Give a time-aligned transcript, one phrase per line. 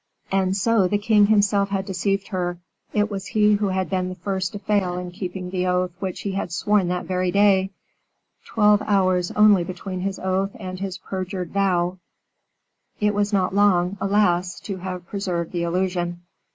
[0.31, 2.57] And so, the king himself had deceived her;
[2.91, 6.21] it was he who had been the first to fail in keeping the oath which
[6.21, 7.69] he had sworn that very day;
[8.43, 11.99] twelve hours only between his oath and his perjured vow;
[12.99, 14.59] it was not long, alas!
[14.61, 16.23] to have preserved the illusion.